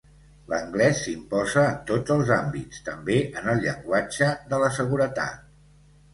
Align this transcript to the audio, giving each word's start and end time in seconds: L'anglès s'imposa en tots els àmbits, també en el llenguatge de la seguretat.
L'anglès 0.51 1.01
s'imposa 1.07 1.65
en 1.73 1.77
tots 1.91 2.13
els 2.15 2.31
àmbits, 2.37 2.81
també 2.89 3.19
en 3.43 3.51
el 3.55 3.63
llenguatge 3.67 4.33
de 4.55 4.63
la 4.67 4.73
seguretat. 4.81 5.47